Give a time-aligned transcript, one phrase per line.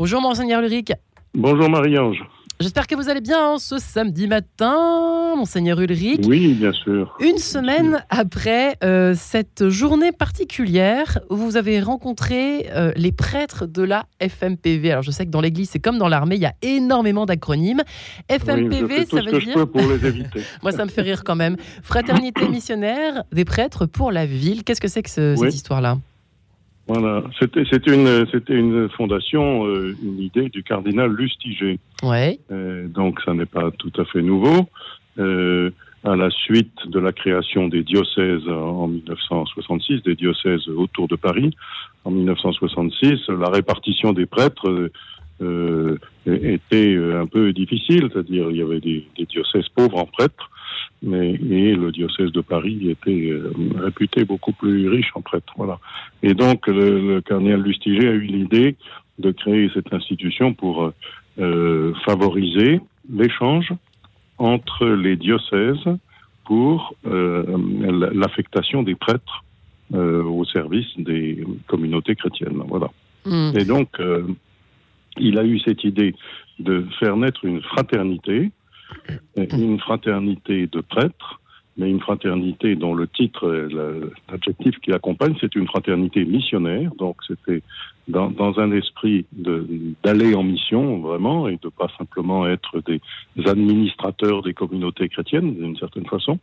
[0.00, 0.92] Bonjour Monseigneur Ulrich.
[1.34, 2.24] Bonjour Marie-Ange.
[2.58, 6.22] J'espère que vous allez bien ce samedi matin, Monseigneur Ulrich.
[6.26, 7.14] Oui, bien sûr.
[7.20, 13.82] Une semaine après euh, cette journée particulière où vous avez rencontré euh, les prêtres de
[13.82, 14.90] la FMPV.
[14.90, 17.82] Alors je sais que dans l'église, c'est comme dans l'armée, il y a énormément d'acronymes.
[18.30, 19.40] FMPV, oui, ça veut dire...
[19.42, 20.40] Je peux pour les éviter.
[20.62, 21.58] Moi, ça me fait rire quand même.
[21.82, 24.64] Fraternité missionnaire des prêtres pour la ville.
[24.64, 25.48] Qu'est-ce que c'est que ce- Oui.
[25.48, 25.98] cette histoire-là?
[26.92, 27.62] Voilà, c'était
[27.94, 31.78] une, une fondation, euh, une idée du cardinal Lustiger.
[32.02, 32.40] Ouais.
[32.50, 34.66] Euh, donc ça n'est pas tout à fait nouveau.
[35.20, 35.70] Euh,
[36.02, 41.54] à la suite de la création des diocèses en 1966, des diocèses autour de Paris,
[42.04, 44.90] en 1966, la répartition des prêtres
[46.26, 50.49] était un peu difficile, c'est-à-dire il y avait des, des diocèses pauvres en prêtres,
[51.02, 55.52] mais et le diocèse de Paris était euh, réputé beaucoup plus riche en prêtres.
[55.56, 55.78] Voilà.
[56.22, 58.76] Et donc le, le cardinal Lustiger a eu l'idée
[59.18, 60.94] de créer cette institution pour euh,
[61.38, 63.72] euh, favoriser l'échange
[64.38, 65.88] entre les diocèses
[66.44, 67.44] pour euh,
[68.12, 69.44] l'affectation des prêtres
[69.94, 72.62] euh, au service des communautés chrétiennes.
[72.66, 72.90] Voilà.
[73.24, 73.52] Hmm.
[73.56, 74.26] Et donc, euh,
[75.18, 76.14] il a eu cette idée
[76.58, 78.50] de faire naître une fraternité,
[79.36, 81.40] une fraternité de prêtres,
[81.76, 83.48] mais une fraternité dont le titre,
[84.30, 86.90] l'adjectif qui l'accompagne, c'est une fraternité missionnaire.
[86.98, 87.62] Donc, c'était
[88.08, 93.00] dans, dans un esprit d'aller en mission, vraiment, et de pas simplement être des
[93.46, 96.38] administrateurs des communautés chrétiennes, d'une certaine façon.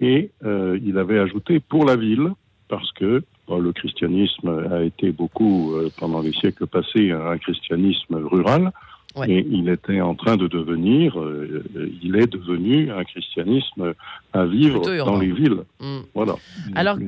[0.00, 2.30] Et euh, il avait ajouté pour la ville,
[2.68, 8.16] parce que bon, le christianisme a été beaucoup, euh, pendant les siècles passés, un christianisme
[8.16, 8.72] rural.
[9.16, 9.30] Ouais.
[9.30, 11.62] Et il était en train de devenir, euh,
[12.02, 13.94] il est devenu un christianisme
[14.32, 15.60] à vivre dans les villes.
[15.80, 16.00] Hmm.
[16.14, 16.34] Voilà.
[16.74, 16.98] Alors,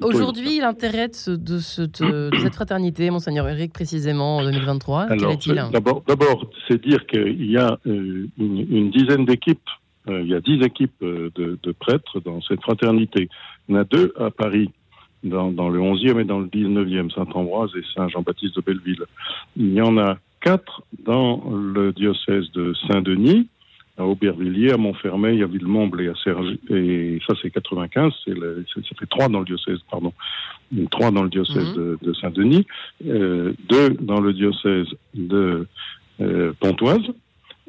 [0.00, 5.22] Aujourd'hui, l'intérêt de, ce- de cette, de cette fraternité, Monseigneur Ulrich, précisément en 2023, quel
[5.30, 9.60] est-il d'abord, c'est dire qu'il y a euh, une, une dizaine d'équipes,
[10.08, 11.30] euh, il y a dix équipes de,
[11.62, 13.28] de prêtres dans cette fraternité.
[13.68, 14.70] Il y en a deux à Paris,
[15.22, 19.04] dans, dans le 11e et dans le 19e, Saint-Ambroise et Saint-Jean-Baptiste de Belleville.
[19.56, 21.42] Il y en a quatre dans
[21.74, 23.48] le diocèse de Saint-Denis,
[23.98, 26.58] à Aubervilliers, à Montfermeil, à Villemomble et à Sergi.
[26.70, 28.12] Et ça, c'est 95.
[28.24, 30.12] C'est le- c'est- ça fait trois dans le diocèse, pardon.
[30.90, 31.76] Trois dans le diocèse Mhm.
[31.76, 32.66] de, de Saint-Denis,
[33.06, 35.66] euh, deux dans le diocèse de
[36.20, 37.02] euh, Pontoise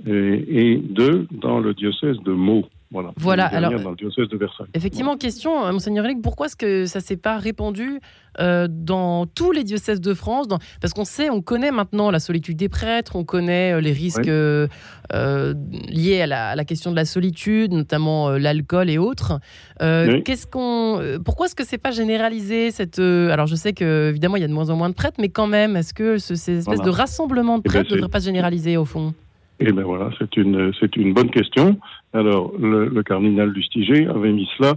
[0.06, 2.66] et, et deux dans le diocèse de Meaux.
[2.92, 3.12] Voilà.
[3.18, 4.68] Voilà, alors, dans le diocèse de Versailles.
[4.76, 8.00] Effectivement, question, euh, Monseigneur Ulrich, pourquoi est-ce que ça s'est pas répandu
[8.40, 12.20] euh, dans tous les diocèses de France dans- Parce qu'on sait, on connaît maintenant la
[12.20, 14.30] solitude des prêtres, on connaît euh, les risques Oui.
[14.30, 14.68] euh,
[15.12, 15.56] euh,
[15.90, 19.40] liés à la, à la question de la solitude, notamment l'alcool et autres.
[19.82, 20.22] Oui.
[20.22, 24.42] Qu'est-ce qu'on, pourquoi est-ce que c'est pas généralisé cette Alors, je sais que évidemment, il
[24.42, 26.60] y a de moins en moins de prêtres, mais quand même, est-ce que ce- ces
[26.60, 26.84] espèces Voilà.
[26.84, 29.16] de rassemblements de Eh ben, prêtres ne devraient pas se généraliser au fond?
[29.60, 31.80] Eh bien voilà, c'est une, c'est une bonne question.
[32.14, 34.76] Alors, le, le cardinal Lustiger avait mis cela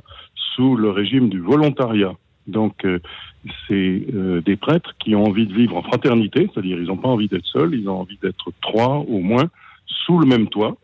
[0.55, 2.13] sous le régime du volontariat.
[2.47, 2.99] Donc, euh,
[3.67, 7.09] c'est euh, des prêtres qui ont envie de vivre en fraternité, c'est-à-dire ils n'ont pas
[7.09, 9.49] envie d'être seuls, ils ont envie d'être trois au moins
[9.87, 10.77] sous le même toit.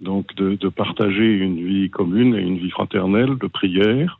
[0.00, 4.18] Donc, de, de partager une vie commune et une vie fraternelle, de prière,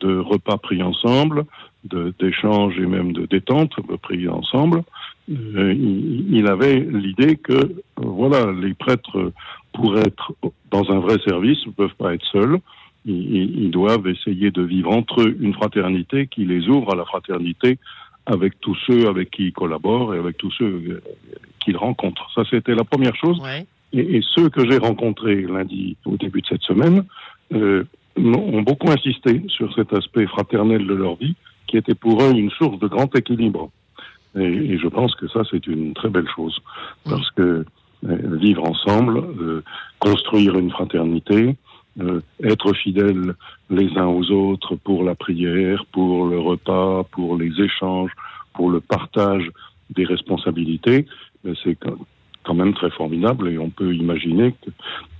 [0.00, 1.44] de repas pris ensemble,
[1.84, 4.82] d'échanges et même de détente pris ensemble.
[5.30, 9.32] Euh, il, il avait l'idée que euh, voilà, les prêtres,
[9.72, 10.32] pour être
[10.70, 12.58] dans un vrai service, ne peuvent pas être seuls.
[13.04, 17.78] Ils, doivent essayer de vivre entre eux une fraternité qui les ouvre à la fraternité
[18.26, 21.02] avec tous ceux avec qui ils collaborent et avec tous ceux euh,
[21.60, 22.30] qu'ils rencontrent.
[22.34, 23.38] Ça, c'était la première chose.
[23.40, 23.66] Ouais.
[23.92, 27.04] Et, et ceux que j'ai rencontrés lundi au début de cette semaine
[27.54, 27.84] euh,
[28.18, 31.34] ont beaucoup insisté sur cet aspect fraternel de leur vie,
[31.68, 33.70] qui était pour eux une source de grand équilibre.
[34.36, 34.42] Et,
[34.72, 36.58] et je pense que ça, c'est une très belle chose,
[37.04, 37.64] parce que
[38.06, 39.64] euh, vivre ensemble, euh,
[39.98, 41.56] construire une fraternité,
[42.00, 43.34] euh, être fidèles
[43.70, 48.12] les uns aux autres pour la prière, pour le repas, pour les échanges,
[48.54, 49.50] pour le partage
[49.90, 51.06] des responsabilités,
[51.44, 51.76] ben, c'est
[52.48, 54.70] quand même très formidable et on peut imaginer que,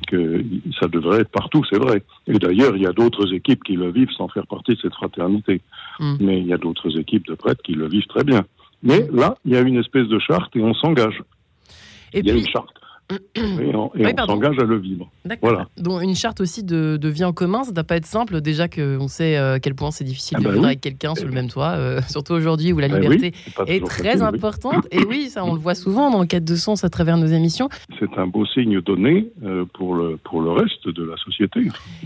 [0.08, 0.44] que
[0.80, 2.02] ça devrait être partout, c'est vrai.
[2.26, 4.94] Et d'ailleurs, il y a d'autres équipes qui le vivent sans faire partie de cette
[4.94, 5.60] fraternité.
[6.00, 6.16] Mm.
[6.20, 8.46] Mais il y a d'autres équipes de prêtres qui le vivent très bien.
[8.82, 11.22] Mais là, il y a une espèce de charte et on s'engage.
[12.14, 12.74] Il y a puis, une charte.
[13.10, 13.90] Et on,
[14.26, 15.10] s'engage à le vivre.
[15.40, 15.68] Voilà.
[15.78, 18.40] Donc une charte aussi de, vie en commun, ça ne doit pas être simple.
[18.40, 21.14] Déjà qu'on sait euh, à quel point c'est difficile ah de bah vivre avec quelqu'un
[21.14, 23.32] sous le même toit, euh, surtout aujourd'hui où la bah liberté
[23.66, 24.86] est, très importante.
[24.90, 27.26] Et oui, ça on le voit souvent dans le cadre de sens à travers nos
[27.26, 27.68] émissions.
[27.98, 31.60] C'est un beau signe donné euh, pour, le, pour le reste de la société.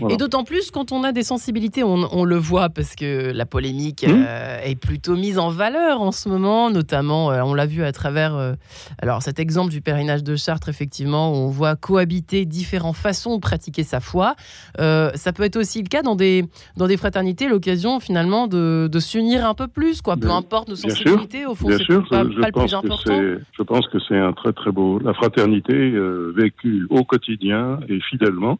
[0.09, 4.05] Et d'autant plus quand on a des sensibilités, on, le voit parce que la polémique
[4.07, 4.25] mmh.
[4.63, 8.55] est plutôt mise en valeur en ce moment, notamment, on l'a vu à travers
[9.01, 13.41] alors cet exemple du pèlerinage de Chartres, effectivement, où on voit cohabiter différentes façons de
[13.41, 14.35] pratiquer sa foi.
[14.79, 16.45] Euh, ça peut être aussi le cas dans des,
[16.77, 20.17] dans des fraternités, l'occasion finalement de, de s'unir un peu plus, quoi.
[20.17, 23.13] Peu importe nos sensibilités, au fond, c'est pas, pas le plus important.
[23.57, 24.99] Je pense que c'est un très très beau.
[24.99, 28.59] La fraternité euh, vécue au quotidien et fidèlement.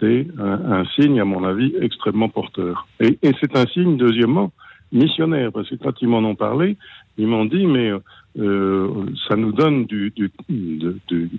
[0.00, 2.86] C'est un, signe, à mon avis, extrêmement porteur.
[3.00, 4.52] Et, et c'est un signe, deuxièmement,
[4.92, 6.76] missionnaire, parce que quand ils m'en ont parlé,
[7.16, 7.90] ils m'ont dit, mais
[8.38, 11.30] euh, ça nous donne du, du, du,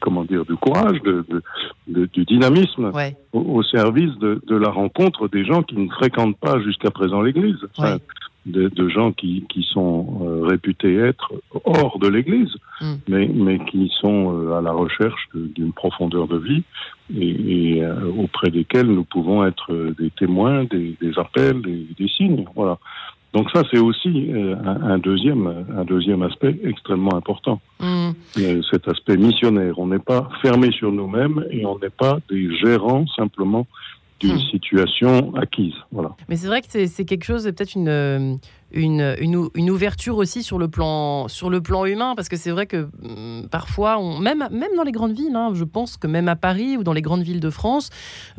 [0.00, 1.24] comment dire, du courage, de,
[1.86, 2.92] du dynamisme
[3.32, 7.58] au, service de, la rencontre des gens qui ne fréquentent pas jusqu'à présent l'Église.
[8.46, 11.32] de, gens qui, qui sont euh, réputés être
[11.64, 12.94] hors de l'Église, mm.
[13.08, 16.62] mais, mais qui sont euh, à la recherche d'une profondeur de vie
[17.18, 17.82] et,
[18.16, 22.44] auprès desquels nous pouvons être des témoins, des, des appels, des, des signes.
[22.54, 22.78] Voilà.
[23.36, 27.60] Donc ça, c'est aussi euh, un, deuxième, un deuxième aspect extrêmement important.
[27.80, 28.12] Mm.
[28.38, 29.78] Euh, cet aspect missionnaire.
[29.78, 33.66] On n'est pas fermé sur nous-mêmes et on n'est pas des gérants simplement
[34.20, 34.50] d'une mm.
[34.50, 35.74] situation acquise.
[35.92, 36.16] Voilà.
[36.28, 38.36] Mais c'est vrai que c'est quelque chose, peut-être une, euh,
[38.72, 39.16] une,
[39.54, 42.88] une, ouverture aussi sur le plan, sur le plan humain, parce que c'est vrai que
[43.02, 46.36] hum, parfois, on, même, même dans les grandes villes, hein, je pense que même à
[46.36, 47.90] Paris ou dans les grandes villes de France,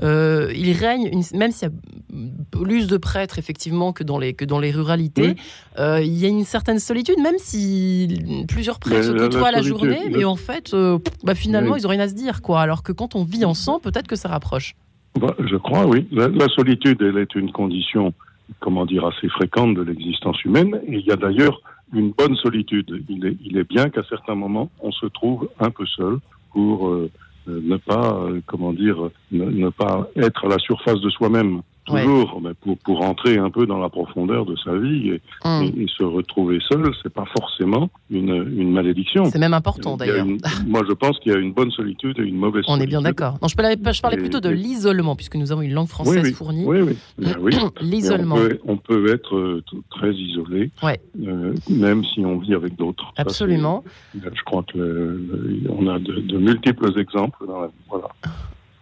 [0.04, 4.34] euh, il règne, une, même s'il y a plus de prêtres effectivement que dans les,
[4.34, 5.36] que dans les ruralités,
[5.80, 10.10] euh, il y a une certaine solitude, même si plusieurs prêtres se côtoient la, journée,
[10.12, 12.42] mais en fait, euh, bah, finalement, ils n'ont rien à se dire.
[12.42, 12.62] quoi.
[12.62, 14.76] Alors que quand on vit ensemble, peut-être que ça rapproche.
[15.18, 16.08] Bah, je crois, oui.
[16.12, 18.14] la solitude, elle est une condition
[18.60, 20.80] comment dire, assez fréquente de l'existence humaine.
[20.88, 21.62] Et il y a d'ailleurs
[21.94, 23.04] une bonne solitude.
[23.10, 26.18] Il est, il est bien qu'à certains moments, on se trouve un peu seul
[26.52, 27.10] pour euh,
[27.48, 32.54] ne pas, euh, comment dire, ne, pas être à la surface de soi-même toujours, mais
[32.54, 35.72] pour, pour rentrer un peu dans la profondeur de sa vie et, hum.
[35.88, 39.26] se retrouver seul, c'est pas forcément une, une malédiction.
[39.26, 40.26] C'est même important d'ailleurs.
[40.68, 42.90] Moi, je pense qu'il y a une bonne solitude et une mauvaise On solitude.
[42.90, 43.38] est bien d'accord.
[43.42, 46.66] Non, je parlais, je parlais plutôt de l'isolement, puisque nous avons une langue française fournie.
[46.66, 46.98] Oui, oui.
[47.40, 47.56] oui.
[47.82, 48.38] l'isolement.
[48.66, 51.00] On, peut être euh, très isolé, ouais.
[51.26, 53.14] euh, même si on vit avec d'autres.
[53.18, 53.84] Absolument.
[54.14, 57.46] je crois qu'on a de, de, multiples exemples.
[57.48, 58.07] Dans la, voilà.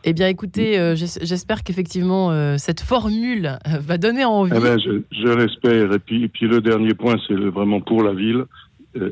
[0.07, 4.52] Eh bien, écoutez, euh, j'espère qu'effectivement, euh, cette formule euh, va donner envie.
[4.56, 5.92] Eh ben, je, l'espère.
[5.94, 8.46] Et puis, puis, le dernier point, c'est vraiment pour la ville,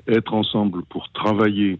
[0.07, 1.79] être ensemble pour travailler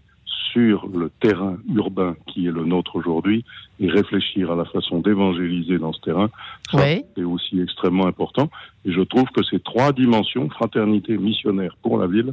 [0.52, 3.44] sur le terrain urbain qui est le nôtre aujourd'hui
[3.78, 6.28] et réfléchir à la façon d'évangéliser dans ce terrain,
[6.72, 8.50] c'est aussi extrêmement important.
[8.84, 12.32] Et je trouve que ces trois dimensions, fraternité, missionnaire pour la ville,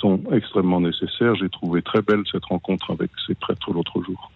[0.00, 1.34] sont extrêmement nécessaires.
[1.34, 4.30] J'ai trouvé très belle cette rencontre avec ces prêtres l'autre jour.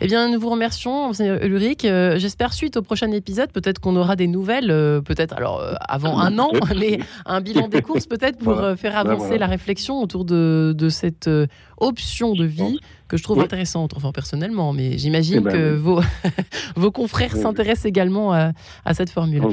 [0.00, 1.84] Eh bien, nous vous remercions, Ulrich.
[1.84, 5.74] Euh, j'espère suite au prochain épisode, peut-être qu'on aura des nouvelles, euh, peut-être alors euh,
[5.80, 10.24] avant un an, mais un bilan des courses peut-être pour faire avancer la réflexion autour
[10.24, 11.30] de, cette
[11.78, 12.78] option de vie
[13.08, 16.00] que je trouve intéressante, enfin personnellement, mais j'imagine eh ben que vos,
[16.76, 18.52] vos confrères s'intéressent également à,
[18.94, 19.42] cette formule.
[19.44, 19.48] Ah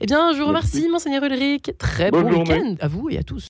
[0.00, 1.70] eh bien, je vous remercie, Monseigneur Ulrich.
[1.78, 3.38] Très bon week-end à vous et à tous.